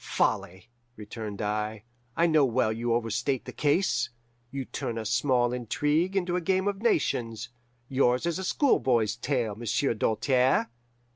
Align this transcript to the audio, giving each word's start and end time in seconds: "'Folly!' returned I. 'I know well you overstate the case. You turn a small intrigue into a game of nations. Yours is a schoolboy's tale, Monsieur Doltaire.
"'Folly!' 0.03 0.71
returned 0.95 1.43
I. 1.43 1.83
'I 2.17 2.25
know 2.25 2.43
well 2.43 2.73
you 2.73 2.91
overstate 2.95 3.45
the 3.45 3.53
case. 3.53 4.09
You 4.49 4.65
turn 4.65 4.97
a 4.97 5.05
small 5.05 5.53
intrigue 5.53 6.15
into 6.15 6.35
a 6.35 6.41
game 6.41 6.67
of 6.67 6.81
nations. 6.81 7.49
Yours 7.87 8.25
is 8.25 8.39
a 8.39 8.43
schoolboy's 8.43 9.15
tale, 9.15 9.53
Monsieur 9.53 9.93
Doltaire. 9.93 10.71